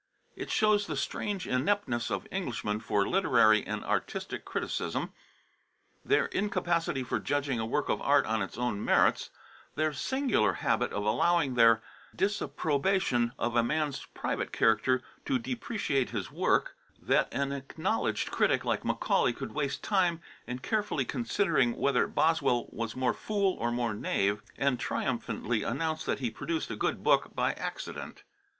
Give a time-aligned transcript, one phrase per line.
[0.35, 5.13] It shows the strange ineptness of Englishmen for literary and artistic criticism,
[6.03, 9.29] their incapacity for judging a work of art on its own merits,
[9.75, 11.83] their singular habit of allowing their
[12.15, 18.83] disapprobation of a man's private character to depreciate his work, that an acknowledged critic like
[18.83, 24.41] Macaulay could waste time in carefully considering whether Boswell was more fool or more knave,
[24.57, 28.23] and triumphantly announce that he produced a good book by accident.